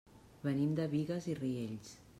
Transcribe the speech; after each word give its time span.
Venim 0.47 0.73
de 0.79 0.87
Bigues 0.95 1.31
i 1.35 1.37
Riells. 1.43 1.95